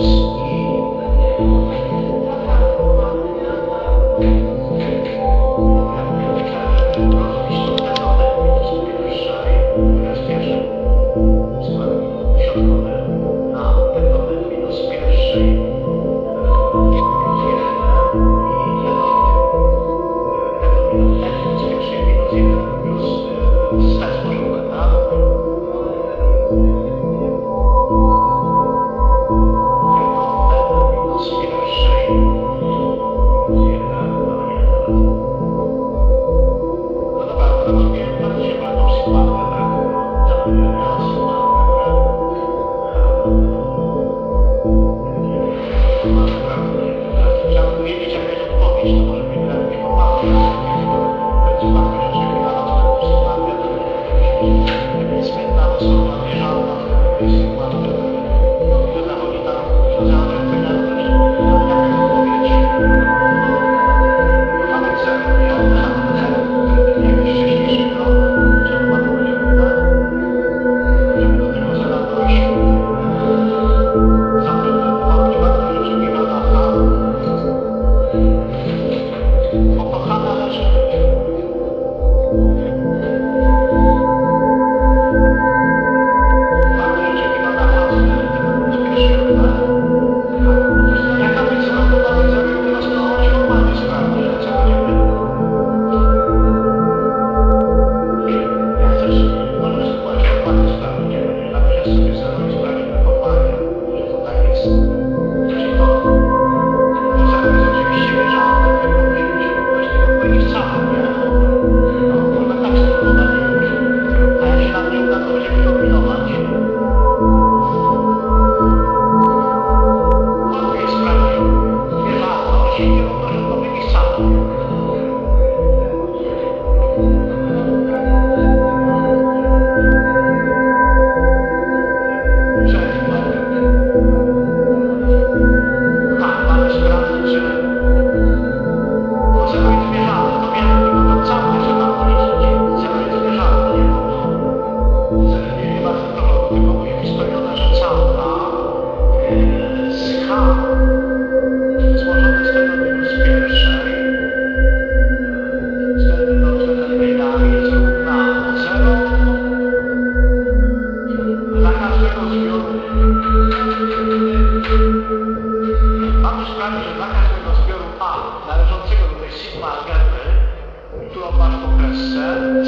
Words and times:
Oops. 0.00 0.39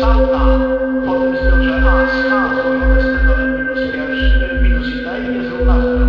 Satan, 0.02 0.60
potem 1.06 1.36
stwierdził, 1.36 1.88
a 1.88 2.06
skazuj, 2.06 2.80
testowy 2.94 3.44
minus 3.46 3.92
pierwszy, 3.92 4.58
minus 4.62 4.88
i 4.88 5.04
tej 5.04 5.34
jest 5.34 5.50
równa 5.50 5.74
zero. 5.80 6.06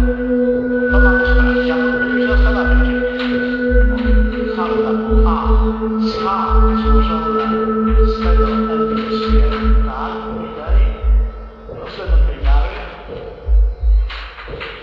To 0.91 0.97
ma 0.99 1.09
to 1.09 1.17
tak, 1.17 1.27
sprawdzić, 1.27 1.67
tak, 1.67 1.79
a 1.79 1.91
potem 1.91 2.19
się 2.19 2.27
zastanawiać, 2.27 2.79
gdzie 2.87 3.01
to 3.01 3.23
jest. 3.23 4.55
Satan, 4.55 5.27
a 5.27 5.37
skaz 6.11 6.49
jest 7.87 8.13
z 8.13 8.23
tego 8.23 8.45
n 8.47 8.95
minus 8.95 9.21
1, 9.33 9.85
tak, 9.85 10.13
i 10.43 10.49
tej, 10.57 10.81
proszę 11.75 12.03
do 12.11 12.17
tej 12.25 12.37
miary, 12.45 12.73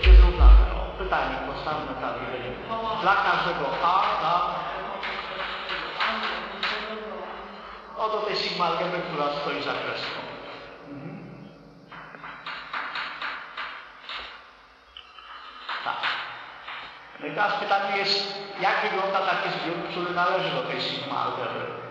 jest 0.07 0.21
równa 0.25 0.47
zero. 0.57 0.79
Pytanie 0.99 1.35
postawmy 1.47 1.93
tak, 2.01 2.15
dla 3.01 3.15
każdego 3.15 3.65
a, 3.83 3.95
tak, 4.23 4.43
Oto 8.01 8.25
tej 8.25 8.35
sigma 8.35 8.65
algebry, 8.65 9.01
która 9.01 9.25
stoi 9.29 9.61
za 9.63 9.73
kreską. 9.73 10.19
Tak. 15.83 16.01
No 17.19 17.27
i 17.27 17.31
teraz 17.31 17.53
pytanie 17.53 17.97
jest, 17.97 18.33
jak 18.61 18.81
wygląda 18.81 19.19
taki 19.21 19.49
zbiór, 19.49 19.89
który 19.89 20.13
należy 20.13 20.49
do 20.49 20.61
tej 20.61 20.81
sigma 20.81 21.15
algebry? 21.25 21.90